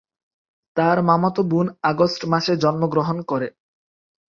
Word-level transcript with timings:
তার 0.77 0.97
মামাতো 1.03 1.41
বোন 1.43 1.67
আগস্ট 1.83 2.21
মাসে 2.25 2.53
জন্মগ্রহণ 2.63 3.17
করে। 3.21 3.47